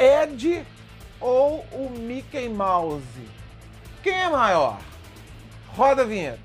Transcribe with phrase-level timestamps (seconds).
[0.00, 0.64] Ed
[1.20, 3.04] ou o Mickey Mouse?
[4.02, 4.80] Quem é maior?
[5.76, 6.40] Roda a vinheta.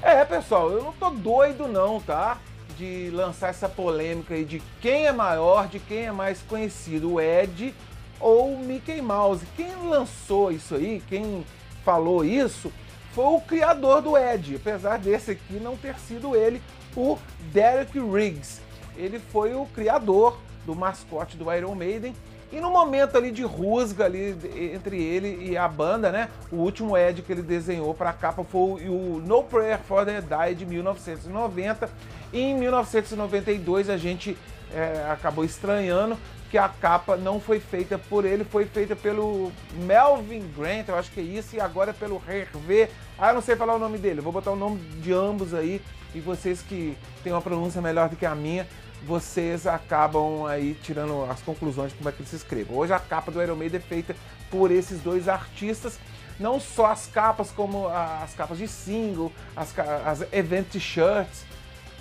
[0.00, 2.38] É, pessoal, eu não tô doido não, tá?
[2.78, 7.20] De lançar essa polêmica aí de quem é maior, de quem é mais conhecido, o
[7.20, 7.74] Ed
[8.18, 9.44] ou o Mickey Mouse.
[9.54, 11.44] Quem lançou isso aí, quem
[11.84, 12.72] falou isso,
[13.12, 16.62] foi o criador do Ed, apesar desse aqui não ter sido ele,
[16.96, 17.18] o
[17.52, 18.64] Derek Riggs.
[18.96, 22.14] Ele foi o criador do mascote do Iron Maiden.
[22.52, 24.36] E no momento ali de rusga ali
[24.72, 26.28] entre ele e a banda, né?
[26.50, 30.20] O último Ed que ele desenhou para a capa foi o No Prayer for the
[30.20, 31.90] Die de 1990.
[32.32, 34.36] E em 1992 a gente
[34.72, 36.16] é, acabou estranhando
[36.50, 39.50] que a capa não foi feita por ele, foi feita pelo
[39.84, 42.88] Melvin Grant, eu acho que é isso, e agora é pelo Hervé.
[43.18, 45.82] Ah, eu não sei falar o nome dele, vou botar o nome de ambos aí,
[46.14, 48.66] e vocês que têm uma pronúncia melhor do que a minha,
[49.04, 52.72] vocês acabam aí tirando as conclusões de como é que ele se escreve.
[52.72, 54.16] Hoje a capa do Iron Maiden é feita
[54.50, 55.98] por esses dois artistas,
[56.38, 61.44] não só as capas, como as capas de single, as, as event t-shirts,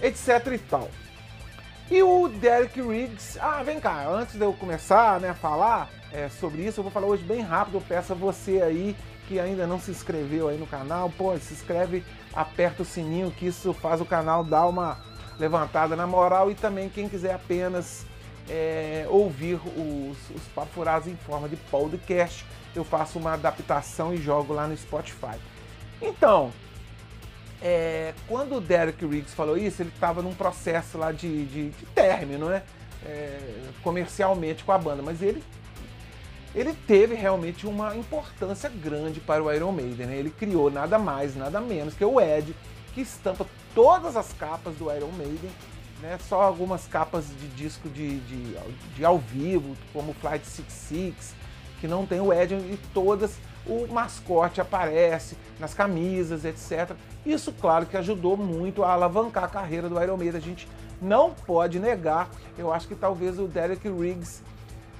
[0.01, 0.89] etc e tal.
[1.89, 6.29] E o Derek Riggs, ah, vem cá, antes de eu começar né, a falar é,
[6.29, 8.95] sobre isso, eu vou falar hoje bem rápido, eu peço a você aí
[9.27, 13.47] que ainda não se inscreveu aí no canal, pô, se inscreve, aperta o sininho que
[13.47, 14.97] isso faz o canal dar uma
[15.39, 18.05] levantada na moral e também quem quiser apenas
[18.49, 24.53] é, ouvir os, os papurados em forma de podcast, eu faço uma adaptação e jogo
[24.53, 25.37] lá no Spotify.
[26.01, 26.51] Então,
[27.61, 31.85] é, quando o Derek Riggs falou isso, ele estava num processo lá de, de, de
[31.87, 32.63] término, né?
[33.05, 33.39] É,
[33.83, 35.43] comercialmente com a banda, mas ele
[36.55, 40.07] ele teve realmente uma importância grande para o Iron Maiden.
[40.07, 40.17] Né?
[40.17, 42.55] Ele criou nada mais, nada menos que o Ed,
[42.95, 45.51] que estampa todas as capas do Iron Maiden,
[46.01, 46.17] né?
[46.27, 48.57] só algumas capas de disco de, de,
[48.95, 51.35] de ao vivo, como Flight 66,
[51.81, 53.37] que não tem o Ed, e todas
[53.67, 56.95] o mascote aparece nas camisas, etc.
[57.25, 60.37] Isso, claro, que ajudou muito a alavancar a carreira do Iron Maiden.
[60.37, 60.67] A gente
[61.01, 62.29] não pode negar.
[62.57, 64.41] Eu acho que talvez o Derek Riggs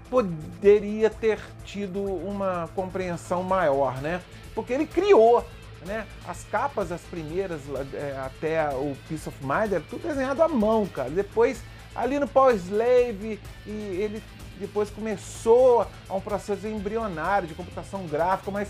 [0.10, 4.22] poderia ter tido uma compreensão maior, né?
[4.54, 5.46] Porque ele criou,
[5.86, 6.06] né?
[6.28, 7.62] As capas, as primeiras,
[7.94, 11.10] é, até o Piece of Mind, era tudo desenhado à mão, cara.
[11.10, 11.62] Depois,
[11.96, 14.22] ali no Power Slave, e ele
[14.60, 18.70] depois começou a um processo embrionário de computação gráfica, mas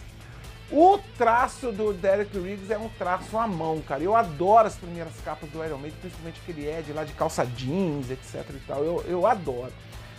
[0.72, 4.02] o traço do Derek Riggs é um traço à mão, cara.
[4.02, 8.44] Eu adoro as primeiras capas do Iron principalmente aquele Ed lá de calça jeans, etc
[8.50, 8.84] e tal.
[8.84, 9.72] Eu, eu adoro.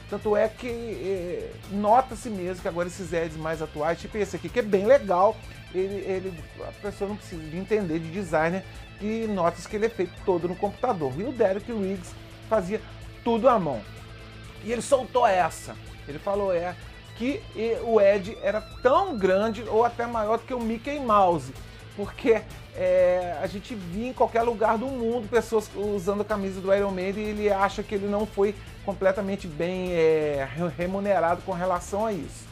[0.08, 4.48] Tanto é que é, nota-se mesmo que agora esses Eds mais atuais, tipo esse aqui,
[4.48, 5.36] que é bem legal,
[5.74, 8.64] ele, ele, a pessoa não precisa de entender de designer
[9.00, 11.12] e nota-se que ele é feito todo no computador.
[11.18, 12.14] E o Derek Riggs
[12.48, 12.80] fazia
[13.24, 13.80] tudo à mão.
[14.64, 15.76] E ele soltou essa.
[16.06, 16.76] Ele falou é
[17.16, 17.42] que
[17.82, 21.52] o Ed era tão grande ou até maior do que o Mickey Mouse.
[21.96, 22.42] Porque
[22.74, 26.90] é, a gente via em qualquer lugar do mundo pessoas usando a camisa do Iron
[26.90, 30.46] Maiden e ele acha que ele não foi completamente bem é,
[30.76, 32.44] remunerado com relação a isso.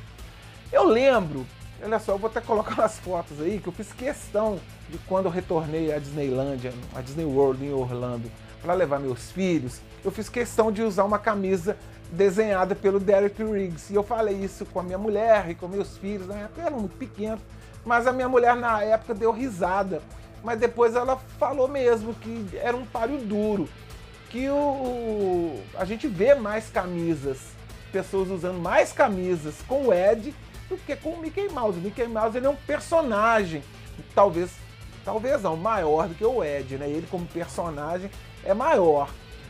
[0.72, 1.46] Eu lembro,
[1.82, 5.26] olha só, eu vou até colocar as fotos aí, que eu fiz questão de quando
[5.26, 8.30] eu retornei à Disneylandia, à Disney World em Orlando,
[8.62, 11.76] para levar meus filhos, eu fiz questão de usar uma camisa
[12.10, 13.92] desenhada pelo Derek Riggs.
[13.92, 16.80] E eu falei isso com a minha mulher e com meus filhos, na época eram
[16.80, 17.40] muito pequenos,
[17.84, 20.02] mas a minha mulher na época deu risada.
[20.42, 23.68] Mas depois ela falou mesmo que era um páreo duro.
[24.28, 27.38] Que o, o a gente vê mais camisas,
[27.92, 30.34] pessoas usando mais camisas com o Ed
[30.68, 31.78] do que com o Mickey Mouse.
[31.78, 33.62] O Mickey Mouse ele é um personagem,
[34.14, 34.50] talvez,
[35.04, 36.88] talvez não, maior do que o Ed, né?
[36.88, 38.10] Ele como personagem
[38.44, 39.08] é maior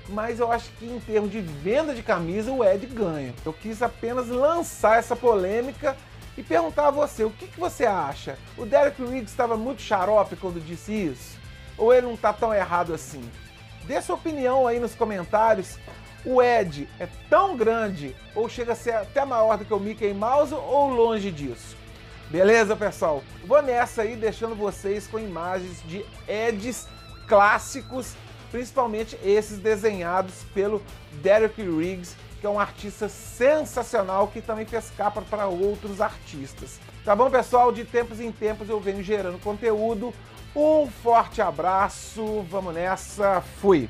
[0.08, 3.32] mas eu acho que em termos de venda de camisa o Ed ganha.
[3.44, 5.96] Eu quis apenas lançar essa polêmica
[6.36, 8.38] e perguntar a você, o que, que você acha?
[8.56, 11.38] O Derek Riggs estava muito xarope quando disse isso?
[11.76, 13.22] Ou ele não está tão errado assim?
[13.84, 15.78] Dê sua opinião aí nos comentários.
[16.24, 20.14] O Ed é tão grande ou chega a ser até maior do que o Mickey
[20.14, 21.76] Mouse ou longe disso?
[22.30, 23.22] Beleza, pessoal?
[23.44, 26.88] Vou nessa aí deixando vocês com imagens de Eds
[27.28, 28.16] clássicos
[28.54, 30.80] principalmente esses desenhados pelo
[31.14, 32.14] Derek Riggs,
[32.44, 36.78] que é um artista sensacional que também fez capa para outros artistas.
[37.02, 37.72] Tá bom, pessoal?
[37.72, 40.12] De tempos em tempos eu venho gerando conteúdo.
[40.54, 43.88] Um forte abraço, vamos nessa, fui!